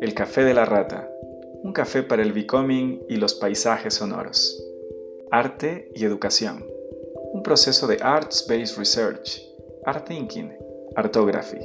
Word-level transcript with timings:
El 0.00 0.12
Café 0.12 0.44
de 0.44 0.52
la 0.52 0.66
Rata, 0.66 1.08
un 1.62 1.72
café 1.72 2.02
para 2.02 2.22
el 2.22 2.32
becoming 2.32 3.02
y 3.08 3.16
los 3.16 3.34
paisajes 3.34 3.94
sonoros. 3.94 4.62
Arte 5.30 5.90
y 5.94 6.04
educación, 6.04 6.64
un 7.32 7.42
proceso 7.42 7.86
de 7.86 7.98
Arts-Based 8.02 8.76
Research, 8.76 9.42
Art 9.86 10.06
Thinking, 10.06 10.52
Artography. 10.96 11.60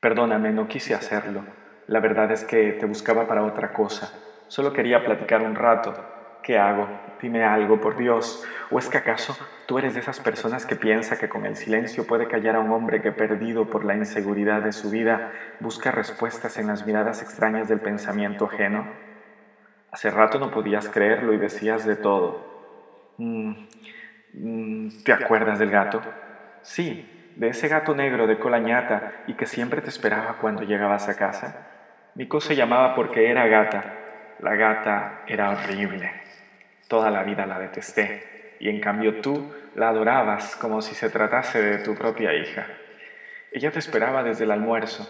Perdóname, 0.00 0.52
no 0.52 0.66
quise 0.66 0.94
hacerlo. 0.94 1.44
La 1.86 2.00
verdad 2.00 2.32
es 2.32 2.44
que 2.44 2.72
te 2.72 2.86
buscaba 2.86 3.28
para 3.28 3.44
otra 3.44 3.74
cosa. 3.74 4.10
Solo 4.48 4.72
quería 4.72 5.04
platicar 5.04 5.42
un 5.42 5.54
rato. 5.54 5.94
¿Qué 6.44 6.58
hago? 6.58 6.86
Dime 7.22 7.42
algo, 7.42 7.80
por 7.80 7.96
Dios. 7.96 8.46
¿O 8.70 8.78
es 8.78 8.90
que 8.90 8.98
acaso 8.98 9.34
tú 9.66 9.78
eres 9.78 9.94
de 9.94 10.00
esas 10.00 10.20
personas 10.20 10.66
que 10.66 10.76
piensa 10.76 11.18
que 11.18 11.30
con 11.30 11.46
el 11.46 11.56
silencio 11.56 12.06
puede 12.06 12.28
callar 12.28 12.56
a 12.56 12.60
un 12.60 12.70
hombre 12.70 13.00
que 13.00 13.12
perdido 13.12 13.70
por 13.70 13.86
la 13.86 13.94
inseguridad 13.94 14.60
de 14.60 14.72
su 14.72 14.90
vida 14.90 15.32
busca 15.58 15.90
respuestas 15.90 16.58
en 16.58 16.66
las 16.66 16.84
miradas 16.84 17.22
extrañas 17.22 17.68
del 17.68 17.80
pensamiento 17.80 18.44
ajeno? 18.44 18.86
Hace 19.90 20.10
rato 20.10 20.38
no 20.38 20.50
podías 20.50 20.90
creerlo 20.90 21.32
y 21.32 21.38
decías 21.38 21.86
de 21.86 21.96
todo. 21.96 23.14
Mm, 23.16 23.54
mm, 24.34 24.88
¿Te 25.02 25.12
acuerdas 25.14 25.58
del 25.58 25.70
gato? 25.70 26.02
Sí, 26.60 27.32
de 27.36 27.48
ese 27.48 27.68
gato 27.68 27.94
negro 27.94 28.26
de 28.26 28.38
cola 28.38 28.58
ñata 28.58 29.22
y 29.26 29.32
que 29.32 29.46
siempre 29.46 29.80
te 29.80 29.88
esperaba 29.88 30.36
cuando 30.42 30.62
llegabas 30.62 31.08
a 31.08 31.16
casa. 31.16 31.68
Mico 32.14 32.38
se 32.42 32.54
llamaba 32.54 32.94
porque 32.94 33.30
era 33.30 33.46
gata. 33.46 34.03
La 34.40 34.54
gata 34.54 35.22
era 35.26 35.50
horrible. 35.50 36.10
Toda 36.88 37.10
la 37.10 37.22
vida 37.22 37.46
la 37.46 37.58
detesté 37.58 38.56
y 38.60 38.68
en 38.68 38.80
cambio 38.80 39.20
tú 39.20 39.52
la 39.74 39.88
adorabas 39.88 40.56
como 40.56 40.82
si 40.82 40.94
se 40.94 41.10
tratase 41.10 41.62
de 41.62 41.78
tu 41.78 41.94
propia 41.94 42.34
hija. 42.34 42.66
Ella 43.52 43.70
te 43.70 43.78
esperaba 43.78 44.22
desde 44.22 44.44
el 44.44 44.50
almuerzo. 44.50 45.08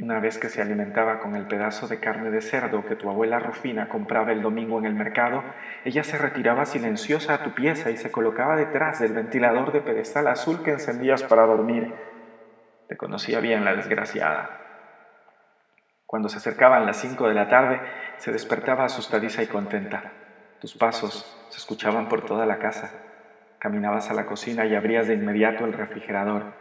Una 0.00 0.20
vez 0.20 0.38
que 0.38 0.48
se 0.48 0.62
alimentaba 0.62 1.18
con 1.18 1.34
el 1.34 1.46
pedazo 1.48 1.88
de 1.88 1.98
carne 1.98 2.30
de 2.30 2.40
cerdo 2.40 2.86
que 2.86 2.94
tu 2.94 3.10
abuela 3.10 3.40
Rufina 3.40 3.88
compraba 3.88 4.30
el 4.30 4.42
domingo 4.42 4.78
en 4.78 4.86
el 4.86 4.94
mercado, 4.94 5.42
ella 5.84 6.04
se 6.04 6.18
retiraba 6.18 6.66
silenciosa 6.66 7.34
a 7.34 7.42
tu 7.42 7.52
pieza 7.52 7.90
y 7.90 7.96
se 7.96 8.12
colocaba 8.12 8.54
detrás 8.54 9.00
del 9.00 9.12
ventilador 9.12 9.72
de 9.72 9.80
pedestal 9.80 10.28
azul 10.28 10.62
que 10.62 10.70
encendías 10.70 11.24
para 11.24 11.46
dormir. 11.46 11.92
Te 12.88 12.96
conocía 12.96 13.40
bien 13.40 13.64
la 13.64 13.74
desgraciada. 13.74 14.68
Cuando 16.06 16.28
se 16.28 16.38
acercaban 16.38 16.86
las 16.86 16.96
cinco 16.96 17.28
de 17.28 17.34
la 17.34 17.48
tarde, 17.48 17.80
se 18.18 18.32
despertaba 18.32 18.84
asustadiza 18.84 19.42
y 19.42 19.46
contenta. 19.46 20.12
Tus 20.60 20.74
pasos 20.74 21.46
se 21.50 21.58
escuchaban 21.58 22.08
por 22.08 22.24
toda 22.24 22.46
la 22.46 22.58
casa. 22.58 22.90
Caminabas 23.58 24.10
a 24.10 24.14
la 24.14 24.26
cocina 24.26 24.66
y 24.66 24.74
abrías 24.74 25.08
de 25.08 25.14
inmediato 25.14 25.64
el 25.64 25.72
refrigerador. 25.72 26.52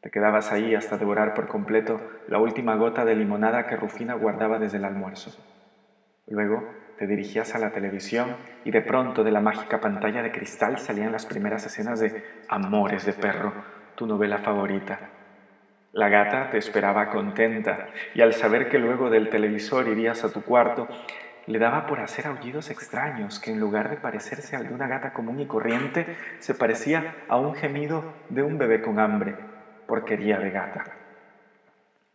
Te 0.00 0.10
quedabas 0.10 0.52
ahí 0.52 0.74
hasta 0.74 0.98
devorar 0.98 1.34
por 1.34 1.48
completo 1.48 2.00
la 2.28 2.38
última 2.38 2.76
gota 2.76 3.04
de 3.04 3.16
limonada 3.16 3.66
que 3.66 3.76
Rufina 3.76 4.14
guardaba 4.14 4.58
desde 4.58 4.78
el 4.78 4.84
almuerzo. 4.84 5.36
Luego 6.28 6.62
te 6.98 7.06
dirigías 7.06 7.54
a 7.54 7.58
la 7.58 7.72
televisión 7.72 8.36
y 8.64 8.70
de 8.70 8.82
pronto 8.82 9.24
de 9.24 9.32
la 9.32 9.40
mágica 9.40 9.80
pantalla 9.80 10.22
de 10.22 10.32
cristal 10.32 10.78
salían 10.78 11.12
las 11.12 11.26
primeras 11.26 11.66
escenas 11.66 12.00
de 12.00 12.24
Amores 12.48 13.04
de 13.04 13.12
Perro, 13.12 13.52
tu 13.96 14.06
novela 14.06 14.38
favorita. 14.38 14.98
La 15.96 16.10
gata 16.10 16.50
te 16.50 16.58
esperaba 16.58 17.08
contenta 17.08 17.86
y 18.12 18.20
al 18.20 18.34
saber 18.34 18.68
que 18.68 18.78
luego 18.78 19.08
del 19.08 19.30
televisor 19.30 19.88
irías 19.88 20.24
a 20.24 20.30
tu 20.30 20.42
cuarto, 20.42 20.86
le 21.46 21.58
daba 21.58 21.86
por 21.86 22.00
hacer 22.00 22.26
aullidos 22.26 22.68
extraños 22.68 23.40
que 23.40 23.50
en 23.50 23.60
lugar 23.60 23.88
de 23.88 23.96
parecerse 23.96 24.56
al 24.56 24.68
de 24.68 24.74
una 24.74 24.88
gata 24.88 25.14
común 25.14 25.40
y 25.40 25.46
corriente, 25.46 26.18
se 26.38 26.52
parecía 26.52 27.24
a 27.28 27.38
un 27.38 27.54
gemido 27.54 28.12
de 28.28 28.42
un 28.42 28.58
bebé 28.58 28.82
con 28.82 28.98
hambre, 28.98 29.36
porquería 29.86 30.38
de 30.38 30.50
gata. 30.50 30.84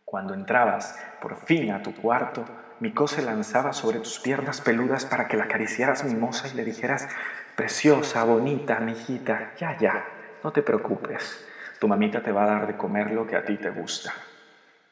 Cuando 0.04 0.32
entrabas 0.32 0.96
por 1.20 1.34
fin 1.34 1.72
a 1.72 1.82
tu 1.82 1.92
cuarto, 1.92 2.44
Mico 2.78 3.08
se 3.08 3.22
lanzaba 3.22 3.72
sobre 3.72 3.98
tus 3.98 4.20
piernas 4.20 4.60
peludas 4.60 5.06
para 5.06 5.26
que 5.26 5.36
la 5.36 5.44
acariciaras 5.44 6.04
mimosa 6.04 6.46
y 6.46 6.54
le 6.54 6.64
dijeras, 6.64 7.08
preciosa, 7.56 8.22
bonita, 8.22 8.78
mijita, 8.78 9.54
ya, 9.56 9.76
ya, 9.76 10.04
no 10.44 10.52
te 10.52 10.62
preocupes, 10.62 11.48
tu 11.82 11.88
mamita 11.88 12.22
te 12.22 12.30
va 12.30 12.44
a 12.44 12.46
dar 12.46 12.66
de 12.68 12.76
comer 12.76 13.10
lo 13.10 13.26
que 13.26 13.34
a 13.34 13.44
ti 13.44 13.56
te 13.56 13.70
gusta. 13.70 14.12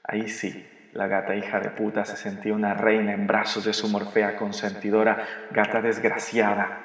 Ahí 0.02 0.26
sí, 0.26 0.68
la 0.92 1.06
gata 1.06 1.36
hija 1.36 1.60
de 1.60 1.70
puta 1.70 2.04
se 2.04 2.16
sentía 2.16 2.52
una 2.52 2.74
reina 2.74 3.12
en 3.12 3.28
brazos 3.28 3.64
de 3.64 3.72
su 3.72 3.86
morfea 3.86 4.34
consentidora, 4.34 5.24
gata 5.52 5.80
desgraciada. 5.80 6.80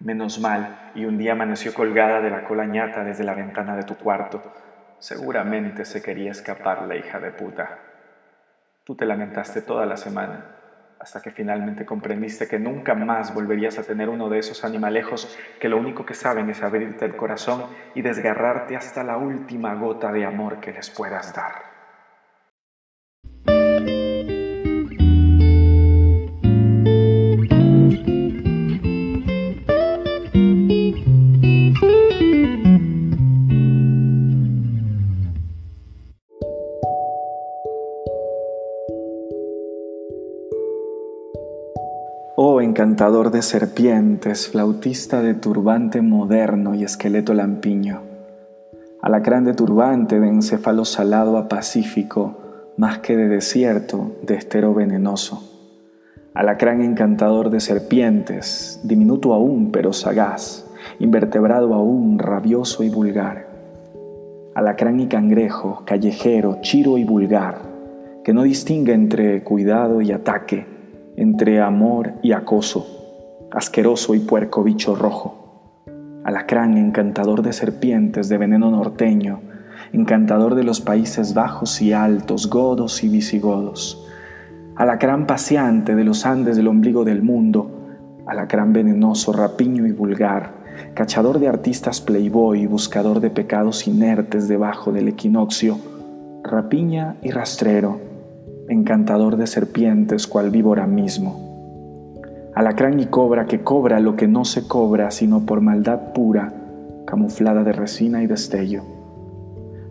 Menos 0.00 0.40
mal, 0.40 0.90
y 0.96 1.04
un 1.04 1.16
día 1.16 1.34
amaneció 1.34 1.72
colgada 1.72 2.20
de 2.20 2.30
la 2.30 2.42
cola 2.42 2.64
ñata 2.64 3.04
desde 3.04 3.22
la 3.22 3.34
ventana 3.34 3.76
de 3.76 3.84
tu 3.84 3.94
cuarto. 3.96 4.42
Seguramente 4.98 5.84
se 5.84 6.02
quería 6.02 6.32
escapar 6.32 6.82
la 6.88 6.96
hija 6.96 7.20
de 7.20 7.30
puta. 7.30 7.78
Tú 8.82 8.96
te 8.96 9.06
lamentaste 9.06 9.62
toda 9.62 9.86
la 9.86 9.96
semana, 9.96 10.56
hasta 11.00 11.20
que 11.20 11.30
finalmente 11.30 11.86
comprendiste 11.86 12.46
que 12.46 12.58
nunca 12.58 12.94
más 12.94 13.32
volverías 13.34 13.78
a 13.78 13.82
tener 13.82 14.10
uno 14.10 14.28
de 14.28 14.38
esos 14.38 14.64
animalejos 14.64 15.34
que 15.58 15.70
lo 15.70 15.78
único 15.78 16.04
que 16.04 16.12
saben 16.12 16.50
es 16.50 16.62
abrirte 16.62 17.06
el 17.06 17.16
corazón 17.16 17.64
y 17.94 18.02
desgarrarte 18.02 18.76
hasta 18.76 19.02
la 19.02 19.16
última 19.16 19.74
gota 19.74 20.12
de 20.12 20.26
amor 20.26 20.60
que 20.60 20.72
les 20.72 20.90
puedas 20.90 21.34
dar. 21.34 21.69
Oh 42.42 42.62
encantador 42.62 43.32
de 43.32 43.42
serpientes, 43.42 44.48
flautista 44.48 45.20
de 45.20 45.34
turbante 45.34 46.00
moderno 46.00 46.74
y 46.74 46.84
esqueleto 46.84 47.34
lampiño, 47.34 48.00
alacrán 49.02 49.44
de 49.44 49.52
turbante 49.52 50.18
de 50.18 50.26
encéfalo 50.26 50.86
salado 50.86 51.36
a 51.36 51.50
pacífico, 51.50 52.38
más 52.78 53.00
que 53.00 53.14
de 53.14 53.28
desierto, 53.28 54.12
de 54.22 54.36
estero 54.36 54.72
venenoso. 54.72 55.50
Alacrán 56.32 56.80
encantador 56.80 57.50
de 57.50 57.60
serpientes, 57.60 58.80
diminuto 58.84 59.34
aún 59.34 59.70
pero 59.70 59.92
sagaz, 59.92 60.66
invertebrado 60.98 61.74
aún, 61.74 62.18
rabioso 62.18 62.82
y 62.82 62.88
vulgar. 62.88 63.48
Alacrán 64.54 64.98
y 64.98 65.08
cangrejo, 65.08 65.82
callejero, 65.84 66.56
chiro 66.62 66.96
y 66.96 67.04
vulgar, 67.04 67.58
que 68.24 68.32
no 68.32 68.44
distingue 68.44 68.94
entre 68.94 69.44
cuidado 69.44 70.00
y 70.00 70.10
ataque, 70.10 70.79
entre 71.20 71.60
amor 71.60 72.14
y 72.22 72.32
acoso, 72.32 72.86
asqueroso 73.50 74.14
y 74.14 74.20
puerco 74.20 74.64
bicho 74.64 74.96
rojo, 74.96 75.74
alacrán 76.24 76.78
encantador 76.78 77.42
de 77.42 77.52
serpientes 77.52 78.30
de 78.30 78.38
veneno 78.38 78.70
norteño, 78.70 79.40
encantador 79.92 80.54
de 80.54 80.64
los 80.64 80.80
Países 80.80 81.34
Bajos 81.34 81.82
y 81.82 81.92
Altos, 81.92 82.48
godos 82.48 83.04
y 83.04 83.10
visigodos, 83.10 84.02
alacrán 84.76 85.26
paseante 85.26 85.94
de 85.94 86.04
los 86.04 86.24
Andes 86.24 86.56
del 86.56 86.68
ombligo 86.68 87.04
del 87.04 87.20
mundo, 87.20 87.70
alacrán 88.26 88.72
venenoso, 88.72 89.34
rapiño 89.34 89.86
y 89.86 89.92
vulgar, 89.92 90.54
cachador 90.94 91.38
de 91.38 91.48
artistas 91.48 92.00
playboy, 92.00 92.64
buscador 92.64 93.20
de 93.20 93.28
pecados 93.28 93.86
inertes 93.86 94.48
debajo 94.48 94.90
del 94.90 95.08
equinoccio, 95.08 95.76
rapiña 96.44 97.16
y 97.20 97.30
rastrero, 97.30 98.09
encantador 98.70 99.36
de 99.36 99.48
serpientes 99.48 100.28
cual 100.28 100.50
víbora 100.50 100.86
mismo. 100.86 101.50
Alacrán 102.54 103.00
y 103.00 103.06
cobra 103.06 103.46
que 103.46 103.62
cobra 103.62 103.98
lo 103.98 104.14
que 104.14 104.28
no 104.28 104.44
se 104.44 104.68
cobra 104.68 105.10
sino 105.10 105.44
por 105.44 105.60
maldad 105.60 106.12
pura, 106.14 106.52
camuflada 107.04 107.64
de 107.64 107.72
resina 107.72 108.22
y 108.22 108.28
destello. 108.28 108.82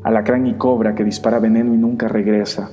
Alacrán 0.03 0.47
y 0.47 0.53
cobra 0.53 0.95
que 0.95 1.03
dispara 1.03 1.39
veneno 1.39 1.73
y 1.73 1.77
nunca 1.77 2.07
regresa. 2.07 2.69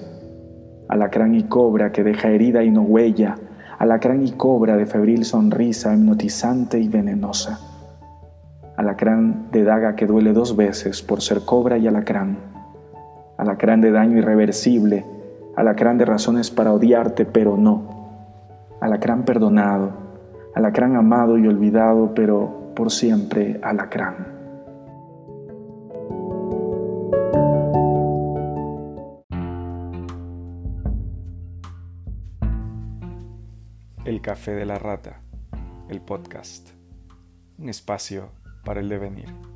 Alacrán 0.89 1.35
y 1.35 1.43
cobra 1.45 1.91
que 1.91 2.05
deja 2.05 2.31
herida 2.31 2.63
y 2.63 2.71
no 2.71 2.83
huella. 2.83 3.37
Alacrán 3.79 4.25
y 4.25 4.31
cobra 4.31 4.77
de 4.77 4.87
febril 4.87 5.25
sonrisa 5.25 5.93
hipnotizante 5.93 6.79
y 6.79 6.87
venenosa. 6.87 7.59
Alacrán 8.77 9.49
de 9.51 9.65
daga 9.65 9.97
que 9.97 10.07
duele 10.07 10.33
dos 10.33 10.55
veces 10.55 11.03
por 11.03 11.21
ser 11.21 11.41
cobra 11.45 11.79
y 11.79 11.89
alacrán. 11.89 12.39
Alacrán 13.39 13.81
de 13.81 13.91
daño 13.91 14.19
irreversible 14.19 15.16
alacrán 15.57 15.99
de 15.99 16.05
razones 16.05 16.51
para 16.51 16.73
odiarte, 16.73 17.25
pero 17.25 17.57
no. 17.57 17.97
Alacrán 18.81 19.25
perdonado, 19.25 19.91
alacrán 20.55 20.97
amado 20.97 21.39
y 21.39 21.47
olvidado, 21.47 22.15
pero 22.15 22.73
por 22.77 22.93
siempre 22.93 23.59
alacrán. 23.63 24.37
El 34.05 34.21
Café 34.21 34.53
de 34.53 34.67
la 34.67 34.79
Rata, 34.79 35.21
el 35.89 36.01
podcast, 36.01 36.69
un 37.59 37.71
espacio 37.71 38.29
para 38.65 38.79
el 38.79 38.89
devenir. 38.89 39.56